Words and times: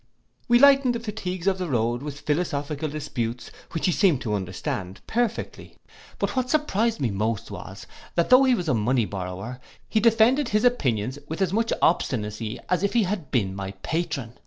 We 0.47 0.57
lightened 0.57 0.95
the 0.95 0.99
fatigues 0.99 1.45
of 1.45 1.59
the 1.59 1.69
road 1.69 2.01
with 2.01 2.21
philosophical 2.21 2.89
disputes, 2.89 3.51
which 3.69 3.85
he 3.85 3.91
seemed 3.91 4.19
to 4.21 4.33
understand 4.33 4.99
perfectly. 5.05 5.77
But 6.17 6.35
what 6.35 6.49
surprised 6.49 6.99
me 6.99 7.11
most 7.11 7.51
was, 7.51 7.85
that 8.15 8.31
though 8.31 8.45
he 8.45 8.55
was 8.55 8.67
a 8.67 8.73
money 8.73 9.05
borrower, 9.05 9.59
he 9.87 9.99
defended 9.99 10.49
his 10.49 10.63
opinions 10.65 11.19
with 11.27 11.39
as 11.39 11.53
much 11.53 11.71
obstinacy 11.83 12.57
as 12.67 12.81
if 12.81 12.93
he 12.93 13.03
had 13.03 13.29
been 13.29 13.55
my 13.55 13.73
patron. 13.83 14.33